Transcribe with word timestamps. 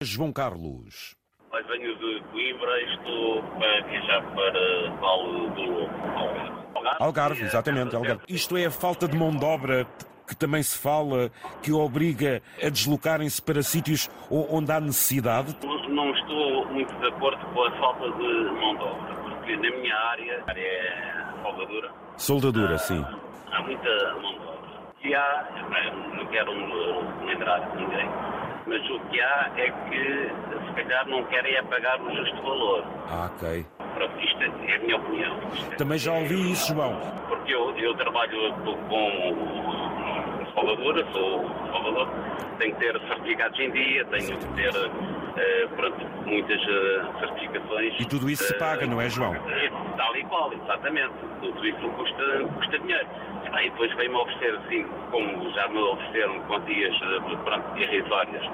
João 0.00 0.32
Carlos. 0.32 1.16
Mas 1.50 1.66
venho 1.66 1.92
de 1.98 2.22
Coimbra 2.30 2.80
e 2.82 2.94
estou 2.94 3.42
para 3.42 3.80
viajar 3.82 4.22
para 4.32 4.90
Val 5.00 5.24
do 5.24 5.62
Lobo. 5.62 5.90
Algarve, 6.74 7.02
Algarve 7.02 7.42
exatamente. 7.42 7.96
Algarve. 7.96 8.22
Isto 8.28 8.56
é 8.56 8.66
a 8.66 8.70
falta 8.70 9.08
de 9.08 9.16
mão 9.16 9.36
de 9.36 9.44
obra 9.44 9.88
que 10.24 10.36
também 10.36 10.62
se 10.62 10.78
fala, 10.78 11.32
que 11.64 11.72
obriga 11.72 12.40
a 12.62 12.68
deslocarem-se 12.68 13.42
para 13.42 13.60
sítios 13.60 14.08
onde 14.30 14.70
há 14.70 14.78
necessidade? 14.78 15.56
Não 15.88 16.14
estou 16.14 16.66
muito 16.66 16.94
de 16.94 17.08
acordo 17.08 17.44
com 17.46 17.64
a 17.64 17.70
falta 17.80 18.04
de 18.04 18.50
mão 18.52 18.76
de 18.76 18.82
obra, 18.84 19.14
porque 19.16 19.56
na 19.56 19.76
minha 19.78 19.96
área, 19.96 20.44
a 20.46 20.50
área 20.50 20.60
é 20.60 21.42
soldadura. 21.42 21.90
Soldadura, 22.16 22.74
ah, 22.76 22.78
sim. 22.78 23.04
Há 23.50 23.62
muita 23.62 24.14
mão 24.22 24.32
de 24.32 24.46
obra. 24.46 24.58
E 25.02 25.12
há, 25.12 25.48
não 26.14 26.26
quero 26.26 26.52
lembrar 27.26 27.74
ninguém, 27.74 28.08
mas 28.68 28.90
o 28.90 29.00
que 29.08 29.20
há 29.20 29.50
é 29.56 29.70
que 29.70 30.30
se 30.66 30.72
calhar 30.74 31.08
não 31.08 31.24
querem 31.24 31.54
é 31.54 31.62
pagar 31.62 32.00
o 32.00 32.14
justo 32.14 32.42
valor. 32.42 32.84
Ah, 33.08 33.30
ok. 33.34 33.64
Pronto, 33.94 34.20
isto 34.20 34.42
é 34.42 34.74
a 34.74 34.78
minha 34.80 34.96
opinião. 34.96 35.40
Também 35.78 35.98
já 35.98 36.12
ouvi 36.12 36.52
isso, 36.52 36.74
João. 36.74 37.00
Porque 37.28 37.54
eu, 37.54 37.76
eu 37.78 37.94
trabalho 37.94 38.52
com 38.88 40.48
Salvador, 40.54 41.06
sou 41.12 41.48
Salvador, 41.72 42.08
tenho 42.58 42.74
que 42.74 42.80
ter 42.80 43.00
certificados 43.00 43.58
em 43.58 43.70
dia, 43.70 44.04
tenho 44.04 44.38
que 44.38 44.46
ter 44.54 44.72
uh, 45.38 45.68
pronto, 45.76 46.06
muitas 46.26 46.60
uh, 46.62 47.18
certificações. 47.20 47.94
E 48.00 48.04
tudo 48.06 48.28
isso 48.28 48.44
se 48.44 48.54
paga, 48.58 48.86
não 48.86 49.00
é, 49.00 49.08
João? 49.08 49.34
Tal 49.96 50.16
e 50.16 50.24
qual, 50.24 50.52
exatamente. 50.52 51.12
Tudo 51.40 51.66
isso 51.66 51.88
custa, 51.90 52.48
custa 52.54 52.78
dinheiro. 52.78 53.06
E 53.60 53.70
depois 53.70 53.92
vem-me 53.96 54.14
oferecer, 54.14 54.54
assim, 54.56 54.84
como 55.10 55.50
já 55.52 55.68
me 55.68 55.78
ofereceram 55.78 56.40
quantias 56.42 56.96
pronto, 57.44 57.78
irrisórias 57.78 58.44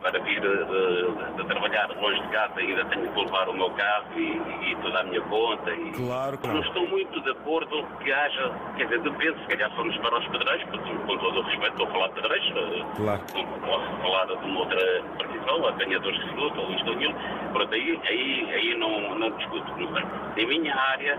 para 0.00 0.18
vir 0.20 0.40
de, 0.40 1.36
de, 1.36 1.44
trabalhar 1.44 1.88
longe 2.00 2.20
de 2.22 2.28
casa, 2.28 2.58
ainda 2.58 2.84
tenho 2.86 3.12
que 3.12 3.20
levar 3.20 3.48
o 3.48 3.54
meu 3.54 3.70
carro 3.70 4.06
e, 4.16 4.70
e 4.70 4.76
toda 4.82 5.00
a 5.00 5.04
minha 5.04 5.20
conta. 5.22 5.70
E 5.70 5.92
claro, 5.92 6.38
claro. 6.38 6.56
Não 6.56 6.64
estou 6.66 6.88
muito 6.88 7.20
de 7.20 7.30
acordo 7.30 7.86
que 8.02 8.12
haja, 8.12 8.50
quer 8.76 8.84
dizer, 8.84 9.00
depende, 9.00 9.38
se 9.40 9.46
calhar 9.46 9.70
somos 9.76 9.96
para 9.98 10.18
os 10.18 10.26
pedreiros, 10.28 10.64
com 11.06 11.18
todo 11.18 11.40
o 11.40 11.42
respeito, 11.42 11.72
estou 11.72 11.86
a 11.86 11.90
falar 11.90 12.08
de 12.08 12.14
pedreiros, 12.14 12.48
eh, 12.48 12.86
claro. 12.96 13.20
posso 13.66 13.96
falar 14.02 14.24
de 14.26 14.32
uma 14.46 14.60
outra 14.60 15.02
profissão, 15.18 15.68
apanhadores 15.68 16.18
de 16.18 16.28
segundo 16.28 16.60
ou 16.60 16.72
isto 16.72 16.88
ou 16.88 16.96
aquilo, 16.96 17.14
pronto, 17.52 17.74
aí, 17.74 18.00
aí, 18.08 18.54
aí 18.54 18.78
não, 18.78 19.14
não 19.18 19.30
discuto, 19.32 19.76
não 19.76 19.92
sei. 19.92 20.44
Em 20.44 20.46
minha 20.46 20.74
área, 20.74 21.18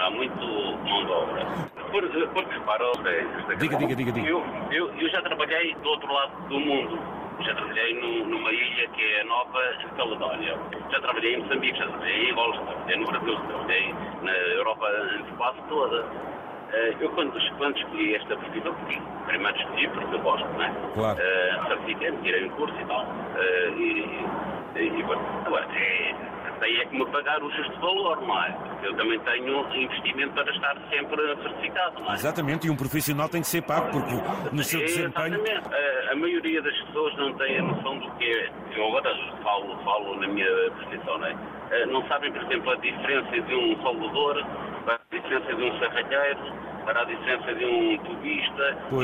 há 0.00 0.10
muito 0.10 0.36
mão 0.36 1.04
de 1.04 1.12
obra. 1.12 1.46
Porque, 1.90 2.26
porque 2.32 2.54
repara, 2.54 2.84
diga, 3.58 3.76
diga, 3.76 3.94
diga, 3.94 4.12
diga. 4.12 4.28
Eu, 4.28 4.42
eu, 4.70 4.94
eu 4.94 5.10
já 5.10 5.20
trabalhei 5.20 5.74
do 5.74 5.88
outro 5.90 6.10
lado 6.10 6.48
do 6.48 6.58
mundo 6.58 7.21
já 7.40 7.54
trabalhei 7.54 7.94
no, 8.00 8.26
numa 8.26 8.52
ilha 8.52 8.88
que 8.88 9.02
é 9.02 9.20
a 9.20 9.24
Nova 9.24 9.60
Caledónia. 9.96 10.58
Já 10.90 11.00
trabalhei 11.00 11.34
em 11.34 11.38
Moçambique, 11.38 11.78
já 11.78 11.86
trabalhei 11.86 12.28
em 12.28 12.32
Angola, 12.32 12.54
já 12.54 12.62
trabalhei 12.64 12.96
no 12.96 13.06
Brasil, 13.06 13.34
já 13.34 13.42
trabalhei 13.42 13.94
na 14.22 14.32
Europa 14.32 14.86
quase 15.36 15.58
toda. 15.68 16.04
Eh, 16.72 16.96
eu, 17.00 17.10
quando, 17.10 17.32
quando 17.58 17.76
escolhi 17.76 18.14
esta 18.14 18.36
profissão, 18.36 18.74
porque 18.74 18.98
primeiro 19.26 19.58
escolhi 19.58 19.88
porque 19.88 20.14
eu 20.14 20.20
gosto, 20.20 20.48
não 20.48 20.62
é? 20.62 20.72
Claro. 20.94 21.18
Uh, 21.18 21.66
certifiquei, 21.68 22.12
tirei 22.22 22.46
um 22.46 22.50
curso 22.50 22.74
e 22.80 22.84
tal. 22.86 23.04
Uh, 23.04 23.78
e, 23.78 24.24
e, 24.76 24.88
e, 24.88 25.02
agora, 25.46 25.66
é, 25.74 26.14
tem 26.62 26.78
é 26.78 26.84
que 26.84 26.96
me 26.96 27.04
pagar 27.06 27.42
o 27.42 27.50
justo 27.50 27.80
valor, 27.80 28.22
não 28.22 28.40
é? 28.40 28.52
Porque 28.52 28.86
eu 28.86 28.94
também 28.94 29.18
tenho 29.20 29.74
investimento 29.74 30.32
para 30.32 30.48
estar 30.52 30.76
sempre 30.90 31.36
certificado, 31.42 32.00
não 32.00 32.10
é? 32.12 32.14
Exatamente, 32.14 32.66
e 32.68 32.70
um 32.70 32.76
profissional 32.76 33.28
tem 33.28 33.40
que 33.40 33.48
ser 33.48 33.62
pago, 33.62 33.90
porque 33.90 34.14
no 34.52 34.62
seu 34.62 34.78
desempenho... 34.80 35.34
Exatamente. 35.34 35.74
A, 35.74 36.12
a 36.12 36.16
maioria 36.16 36.62
das 36.62 36.78
pessoas 36.82 37.16
não 37.16 37.34
tem 37.34 37.58
a 37.58 37.62
noção 37.62 37.98
do 37.98 38.10
que 38.12 38.24
é... 38.24 38.52
Eu 38.76 38.86
agora 38.86 39.12
falo, 39.42 39.76
falo 39.82 40.20
na 40.20 40.28
minha 40.28 40.70
profissão, 40.70 41.18
não 41.18 41.26
é? 41.26 41.36
Eh, 41.72 41.86
não 41.86 42.06
sabem, 42.06 42.32
por 42.32 42.42
exemplo, 42.42 42.70
a 42.70 42.76
diferença 42.76 43.40
de 43.40 43.54
um 43.54 43.82
soldador, 43.82 44.46
a 44.86 45.00
diferença 45.10 45.54
de 45.54 45.62
um 45.64 45.78
serralheiro, 45.80 46.72
para 46.84 47.02
a 47.02 47.04
diferença 47.04 47.54
de 47.54 47.64
um 47.64 47.98
tubista. 47.98 48.62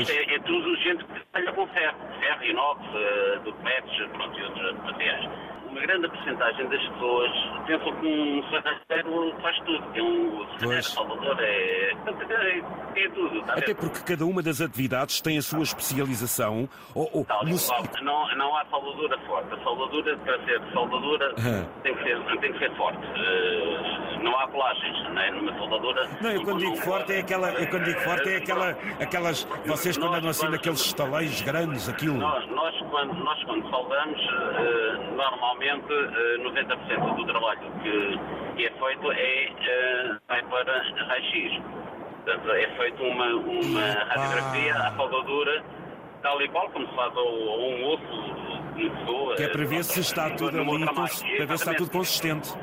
É, 0.09 0.35
é, 0.35 0.39
tudo 0.39 0.75
gente 0.77 1.03
que 1.03 1.19
trabalha 1.31 1.53
com 1.53 1.67
ferro, 1.67 1.97
ferro, 2.19 2.43
inox, 2.45 2.81
uh, 2.81 3.39
do 3.43 3.53
PETs, 3.53 4.07
pronto, 4.13 4.39
e 4.39 4.43
outros 4.43 4.77
materiais 4.83 5.29
uma 5.69 5.79
grande 5.81 6.07
porcentagem 6.09 6.67
das 6.67 6.81
pessoas 6.87 7.31
pensam 7.67 7.95
que 7.99 8.07
um 8.07 8.43
serralheiro 8.49 9.41
faz 9.41 9.57
tudo, 9.59 9.91
que 9.91 9.99
é 9.99 10.03
um 10.03 10.45
serralheiro 10.57 10.83
salvador, 10.83 11.37
é, 11.39 11.91
é, 11.91 12.59
é 12.95 13.09
tudo. 13.09 13.41
Tá 13.43 13.53
Até 13.53 13.73
porque 13.73 13.99
cada 14.03 14.25
uma 14.25 14.41
das 14.41 14.61
atividades 14.61 15.21
tem 15.21 15.37
a 15.37 15.41
sua 15.41 15.61
especialização. 15.61 16.67
Ou, 16.95 17.09
ou, 17.13 17.25
Tal, 17.25 17.43
no... 17.45 17.55
não, 18.03 18.35
não 18.35 18.57
há 18.57 18.65
salvadora 18.65 19.17
forte. 19.19 19.53
A 19.53 19.63
salvadora, 19.63 20.17
para 20.17 20.45
ser 20.45 20.61
salvadora, 20.73 21.33
tem, 21.83 21.95
que 21.95 22.03
ser, 22.03 22.39
tem 22.39 22.53
que 22.53 22.59
ser 22.59 22.75
forte. 22.75 22.99
Uh, 22.99 24.08
não 24.23 24.39
há 24.39 24.47
colagens, 24.47 25.09
não 25.09 25.21
é? 25.21 25.31
Numa 25.31 25.57
soldadura. 25.57 26.09
Não, 26.21 26.31
eu 26.31 26.43
quando 26.43 26.59
digo 26.59 26.75
forte 26.77 27.13
é 27.13 27.19
aquela. 27.19 27.51
Eu 27.51 27.67
quando 27.67 27.83
digo 27.85 27.99
forte 28.01 28.29
é 28.29 28.37
aquela. 28.37 28.69
Aquelas. 28.99 29.43
Vocês 29.65 29.97
quando 29.97 30.15
andam 30.15 30.29
assim 30.29 30.47
naqueles 30.49 30.79
estaleiros 30.81 31.41
grandes, 31.41 31.89
aquilo. 31.89 32.17
Nós, 32.17 32.47
nós, 32.49 32.75
quando, 32.89 33.13
nós, 33.13 33.43
quando 33.43 33.69
soldamos, 33.69 34.19
uh, 34.19 35.15
normalmente 35.15 35.59
normalmente 35.59 35.85
90% 36.43 36.89
eh, 36.89 37.15
do 37.15 37.25
trabalho 37.25 37.59
que, 37.81 38.63
é 38.63 38.69
feito 38.69 39.11
é, 39.11 39.45
eh, 39.45 40.17
vai 40.27 40.41
para 40.43 40.81
raio-x. 41.07 41.61
Portanto, 42.25 42.51
é 42.51 42.67
feito 42.77 43.03
uma, 43.03 43.25
uma 43.35 43.81
radiografia 43.81 44.75
à 44.75 44.95
soldadura, 44.95 45.63
tal 46.21 46.41
e 46.41 46.49
qual 46.49 46.69
como 46.69 46.87
se 46.87 46.95
faz 46.95 47.15
a 47.15 47.21
um 47.21 47.87
osso. 47.93 48.39
Que 49.35 49.43
é 49.43 49.47
para 49.49 49.65
ver 49.65 49.83
se 49.83 49.99
está 49.99 50.29
tudo 50.29 50.57
ali, 50.57 50.85
para 50.85 51.45
ver 51.45 51.57
se 51.57 51.63
está 51.69 51.73
tudo 51.73 51.91
consistente. 51.91 52.53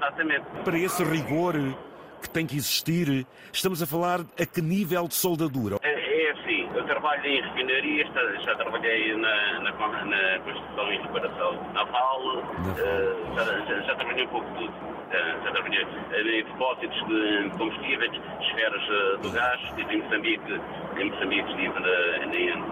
É, 0.00 0.06
exatamente. 0.06 0.44
Para 0.64 0.78
esse 0.78 1.04
rigor 1.04 1.54
que 2.22 2.30
tem 2.30 2.46
que 2.46 2.56
existir, 2.56 3.26
estamos 3.52 3.82
a 3.82 3.86
falar 3.86 4.20
a 4.20 4.46
que 4.46 4.60
nível 4.60 5.06
de 5.06 5.14
soldadura? 5.14 5.76
É, 5.82 5.98
eu 6.78 6.84
trabalho 6.84 7.26
em 7.26 7.42
refinaria, 7.42 8.06
já 8.44 8.54
trabalhei 8.54 9.14
na, 9.16 9.60
na, 9.60 9.72
na 10.04 10.38
construção 10.40 10.92
e 10.92 10.96
reparação 10.98 11.72
naval, 11.72 12.38
uh, 12.38 13.34
já, 13.34 13.44
já, 13.44 13.80
já, 13.80 13.94
trabalhei 13.96 14.24
um 14.24 14.28
pouco 14.28 14.48
de 14.50 14.58
tudo. 14.58 14.72
Uh, 14.72 15.44
já 15.44 15.50
trabalhei 15.50 15.82
em 15.82 16.44
depósitos 16.44 17.06
de 17.08 17.50
combustíveis, 17.58 18.12
esferas 18.42 18.82
uh, 18.88 19.18
do 19.18 19.30
gás, 19.30 19.60
estive 19.64 19.96
em 19.96 20.02
Moçambique, 20.02 20.60
em 20.98 21.10
Moçambique 21.10 21.50
estive 21.50 21.80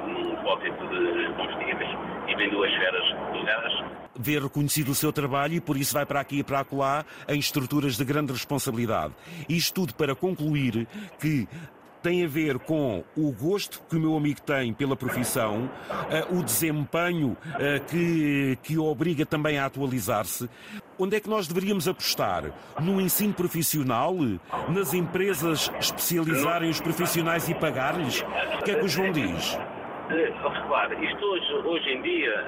num 0.06 0.34
depósito 0.36 0.86
de 0.88 1.32
combustíveis 1.34 1.90
e 2.28 2.32
em 2.32 2.50
duas 2.50 2.70
esferas 2.72 3.04
do 3.32 3.44
gás. 3.44 3.95
Ver 4.18 4.42
reconhecido 4.42 4.90
o 4.90 4.94
seu 4.94 5.12
trabalho 5.12 5.54
e 5.54 5.60
por 5.60 5.76
isso 5.76 5.94
vai 5.94 6.06
para 6.06 6.20
aqui 6.20 6.38
e 6.38 6.44
para 6.44 6.60
acolá 6.60 7.04
em 7.28 7.38
estruturas 7.38 7.96
de 7.96 8.04
grande 8.04 8.32
responsabilidade. 8.32 9.14
Isto 9.48 9.74
tudo 9.74 9.94
para 9.94 10.14
concluir 10.14 10.86
que 11.18 11.46
tem 12.06 12.24
a 12.24 12.28
ver 12.28 12.60
com 12.60 13.02
o 13.16 13.32
gosto 13.32 13.82
que 13.90 13.96
o 13.96 14.00
meu 14.00 14.16
amigo 14.16 14.40
tem 14.40 14.72
pela 14.72 14.94
profissão, 14.94 15.68
uh, 15.90 16.38
o 16.38 16.40
desempenho 16.40 17.30
uh, 17.30 17.84
que, 17.88 18.56
que 18.62 18.78
o 18.78 18.84
obriga 18.84 19.26
também 19.26 19.58
a 19.58 19.66
atualizar-se. 19.66 20.48
Onde 20.96 21.16
é 21.16 21.20
que 21.20 21.28
nós 21.28 21.48
deveríamos 21.48 21.88
apostar? 21.88 22.44
No 22.80 23.00
ensino 23.00 23.34
profissional? 23.34 24.14
Nas 24.68 24.94
empresas 24.94 25.68
especializarem 25.80 26.70
os 26.70 26.80
profissionais 26.80 27.48
e 27.48 27.54
pagar-lhes? 27.56 28.24
O 28.60 28.62
que 28.62 28.70
é 28.70 28.74
que 28.76 28.84
o 28.84 28.88
João 28.88 29.10
diz? 29.10 29.58
Repare, 30.08 31.04
isto 31.04 31.24
hoje, 31.24 31.52
hoje 31.64 31.90
em 31.90 32.02
dia, 32.02 32.44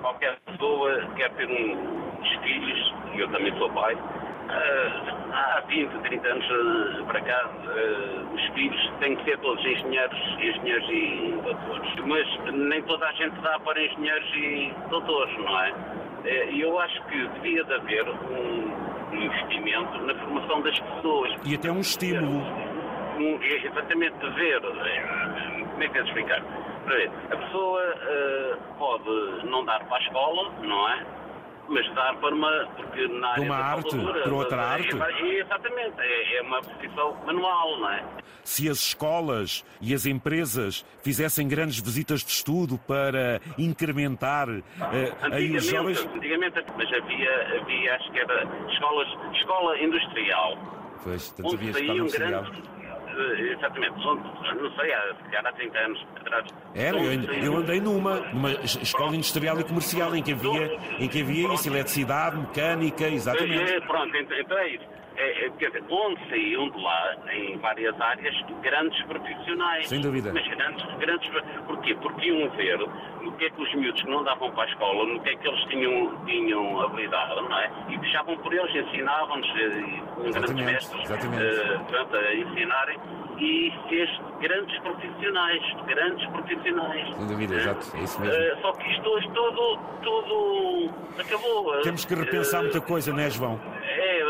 qualquer 0.00 0.38
pessoa 0.46 1.02
quer 1.16 1.30
ter 1.32 1.46
um, 1.46 1.94
filhos, 2.42 2.94
e 3.14 3.20
eu 3.20 3.28
também 3.30 3.56
sou 3.58 3.70
pai, 3.70 3.96
Uh, 4.44 5.32
há 5.32 5.62
20, 5.68 5.90
30 6.02 6.28
anos 6.28 6.44
uh, 6.50 7.04
para 7.06 7.20
cá, 7.22 7.48
uh, 7.48 8.34
os 8.34 8.42
filhos 8.52 8.92
têm 9.00 9.16
que 9.16 9.24
ser 9.24 9.38
todos 9.38 9.64
engenheiros, 9.64 10.18
engenheiros 10.38 10.86
e 10.90 11.34
doutores. 11.42 11.94
Mas 12.06 12.52
nem 12.52 12.82
toda 12.82 13.06
a 13.06 13.12
gente 13.12 13.40
dá 13.40 13.58
para 13.60 13.82
engenheiros 13.82 14.28
e 14.34 14.72
doutores, 14.90 15.34
não 15.38 15.60
é? 15.60 15.72
E 16.50 16.60
eu 16.60 16.78
acho 16.78 17.02
que 17.06 17.26
devia 17.28 17.64
de 17.64 17.72
haver 17.72 18.06
um, 18.06 19.16
investimento 19.16 19.98
na 20.02 20.14
formação 20.14 20.60
das 20.60 20.78
pessoas. 20.78 21.32
E 21.44 21.54
até 21.54 21.72
um 21.72 21.80
estímulo. 21.80 22.44
Um, 23.18 23.42
exatamente, 23.42 24.18
de 24.18 24.30
ver. 24.30 24.60
Como 24.60 25.82
é 25.82 25.88
que 25.88 25.98
é 25.98 26.02
de 26.02 26.08
explicar? 26.08 26.42
A 27.30 27.36
pessoa 27.36 27.82
pode 28.78 29.46
não 29.46 29.64
dar 29.64 29.84
para 29.84 29.96
a 29.96 30.00
escola, 30.00 30.52
não 30.60 30.88
é? 30.88 31.06
mas 31.68 31.94
dar 31.94 32.14
para 32.16 32.34
uma. 32.34 32.66
Porque 32.76 33.06
na 33.08 33.28
área 33.28 33.42
uma 33.42 33.56
arte, 33.56 33.96
para 34.22 34.34
outra 34.34 34.56
é, 34.56 34.64
arte. 34.64 35.02
É, 35.02 35.40
exatamente, 35.40 35.94
é, 35.98 36.36
é, 36.36 36.42
uma 36.42 36.60
profissão 36.60 37.16
manual, 37.26 37.80
não 37.80 37.90
é? 37.90 38.04
Se 38.42 38.68
as 38.68 38.78
escolas 38.78 39.64
e 39.80 39.94
as 39.94 40.04
empresas 40.04 40.84
fizessem 41.02 41.48
grandes 41.48 41.80
visitas 41.80 42.22
de 42.22 42.30
estudo 42.30 42.78
para 42.86 43.40
incrementar 43.56 44.48
uh, 44.48 44.62
aí 45.32 45.56
os 45.56 45.64
jovens. 45.64 46.04
Antigamente, 46.04 46.62
mas 46.76 46.92
havia, 46.92 47.60
havia, 47.60 47.94
acho 47.94 48.12
que 48.12 48.18
era 48.18 48.44
escolas, 48.70 49.08
escola 49.34 49.78
industrial. 49.78 50.58
Pois, 51.02 51.34
onde 51.42 51.72
saíam 51.72 52.06
grandes 52.06 52.74
eh, 53.16 53.52
exatamente, 53.52 53.94
onde, 54.06 54.22
não 54.60 54.70
sei, 54.74 54.92
há, 54.92 55.14
se 55.14 55.22
calhar 55.24 55.46
há 55.46 55.52
30 55.52 55.78
anos. 55.78 56.06
Era, 56.74 56.98
eu, 56.98 57.22
eu 57.34 57.56
andei 57.56 57.80
numa, 57.80 58.20
numa 58.32 58.50
escola 58.64 59.14
industrial 59.14 59.58
e 59.60 59.64
comercial 59.64 60.14
em 60.14 60.22
que 60.22 60.32
havia, 60.32 60.76
em 60.98 61.08
que 61.08 61.22
havia 61.22 61.52
isso, 61.54 61.68
eletricidade, 61.68 62.36
mecânica, 62.36 63.06
exatamente. 63.08 63.72
É, 63.72 63.80
pronto, 63.80 64.16
então, 64.16 64.38
então 64.38 64.58
é 64.58 64.68
isso. 64.68 64.94
É, 65.16 65.46
é, 65.46 65.50
quer 65.50 65.68
dizer, 65.68 65.84
onde 65.88 66.28
saíam 66.28 66.68
de 66.70 66.82
lá, 66.82 67.16
em 67.32 67.56
várias 67.58 68.00
áreas, 68.00 68.34
grandes 68.62 69.00
profissionais. 69.04 69.88
Sem 69.88 70.00
dúvida. 70.00 70.32
Mas 70.32 70.46
grandes, 70.48 70.84
grandes. 70.98 71.30
Porquê? 71.66 71.94
Porque 71.94 72.28
iam 72.28 72.50
ver 72.50 72.78
no 73.22 73.32
que 73.36 73.44
é 73.44 73.50
que 73.50 73.62
os 73.62 73.74
miúdos 73.74 74.02
que 74.02 74.10
não 74.10 74.24
davam 74.24 74.50
para 74.50 74.64
a 74.64 74.66
escola, 74.66 75.06
no 75.06 75.20
que 75.20 75.30
é 75.30 75.36
que 75.36 75.46
eles 75.46 75.64
tinham, 75.68 76.24
tinham 76.26 76.80
habilidade, 76.80 77.34
não 77.36 77.58
é? 77.58 77.70
E 77.90 77.98
puxavam 77.98 78.36
por 78.38 78.52
eles, 78.52 78.74
ensinavam-nos, 78.74 79.48
eh, 79.50 80.30
grandes 80.32 80.64
mestres, 80.64 81.04
exatamente. 81.04 81.42
Uh, 81.44 81.78
portanto, 81.84 82.16
a 82.16 82.34
ensinarem 82.34 82.98
e 83.38 83.72
fez 83.88 84.10
grandes 84.40 84.78
profissionais, 84.80 85.62
grandes 85.86 86.26
profissionais. 86.30 87.16
Sem 87.16 87.26
dúvida, 87.26 87.54
exato, 87.54 87.96
é 87.96 88.00
isso 88.00 88.20
mesmo. 88.20 88.34
Uh, 88.34 88.60
só 88.62 88.72
que 88.72 88.90
isto 88.90 89.08
hoje 89.08 89.28
tudo, 89.28 89.78
tudo 90.02 90.90
acabou. 91.18 91.80
Temos 91.82 92.04
que 92.04 92.14
repensar 92.14 92.60
uh, 92.60 92.64
muita 92.64 92.80
coisa, 92.80 93.12
não 93.12 93.20
é, 93.20 93.30
João? 93.30 93.60
É, 93.82 94.24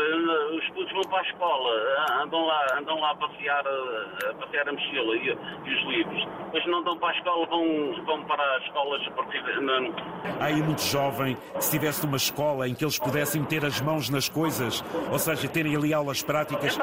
os 0.55 0.69
putos 0.69 0.91
vão 0.93 1.03
para 1.03 1.19
a 1.19 1.23
escola, 1.23 2.21
andam 2.23 2.45
lá, 2.45 2.65
andam 2.77 2.99
lá 2.99 3.15
passear 3.45 3.63
a, 3.67 4.33
passear 4.33 4.69
a 4.69 4.71
mochila 4.71 5.15
e, 5.15 5.29
e, 5.29 5.73
os 5.73 5.83
livros. 5.87 6.27
Depois 6.45 6.65
não 6.67 6.83
dão 6.83 6.97
para 6.97 7.09
a 7.09 7.17
escola, 7.17 7.45
vão, 7.47 8.05
vão 8.05 8.23
para 8.25 8.57
as 8.57 8.63
escolas 8.63 9.07
particulares. 9.09 9.93
Há 10.39 10.45
aí 10.45 10.61
muito 10.61 10.81
jovem 10.81 11.37
que 11.53 11.63
se 11.63 11.71
tivesse 11.71 12.05
numa 12.05 12.17
escola 12.17 12.67
em 12.67 12.73
que 12.73 12.83
eles 12.83 12.97
pudessem 12.97 13.41
meter 13.41 13.63
as 13.65 13.79
mãos 13.81 14.09
nas 14.09 14.27
coisas, 14.27 14.83
ou 15.11 15.19
seja, 15.19 15.47
terem 15.47 15.75
ali 15.75 15.93
aulas 15.93 16.23
práticas, 16.23 16.77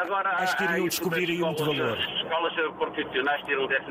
agora, 0.00 0.30
acho 0.30 0.56
que 0.56 0.64
iriam 0.64 0.88
descobrir 0.88 1.30
aí 1.30 1.38
muito 1.38 1.64
valor. 1.64 1.98
As 1.98 2.22
escolas 2.22 2.52
profissionais 2.78 3.42
tiram 3.44 3.64
o 3.64 3.68
12 3.68 3.82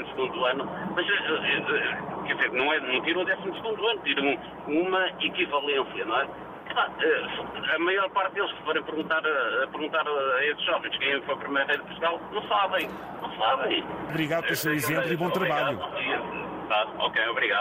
ano, 0.52 0.70
mas 0.96 1.08
eh, 1.08 1.12
eh, 1.12 2.28
quer 2.28 2.36
dizer, 2.36 2.52
não, 2.52 2.74
é, 2.74 2.80
não 2.80 3.02
tiram 3.02 3.22
o 3.22 3.26
12 3.26 3.42
ano, 3.42 4.02
tiram 4.04 4.38
uma 4.68 5.08
equivalência, 5.22 6.06
não 6.06 6.18
é? 6.18 6.28
A 6.78 7.80
maior 7.80 8.10
parte 8.12 8.34
deles, 8.34 8.50
se 8.52 8.64
forem 8.64 8.84
perguntar, 8.84 9.20
a, 9.20 9.68
perguntar 9.68 10.08
a 10.08 10.46
esses 10.46 10.64
jovens 10.66 10.98
quem 10.98 11.22
foi 11.22 11.36
o 11.36 11.38
primeiro 11.38 11.68
rei 11.68 11.78
de 11.78 11.84
Portugal, 11.84 12.22
não 12.32 12.42
sabem. 12.48 12.90
Não 13.22 13.36
sabem. 13.38 13.84
Obrigado 14.10 14.44
pelo 14.44 14.56
seu 14.56 14.74
exemplo 14.74 15.12
e 15.12 15.18
bom 15.18 15.30
trabalho. 15.30 15.78
Tá, 16.70 16.88
ok, 17.00 17.28
obrigado. 17.28 17.60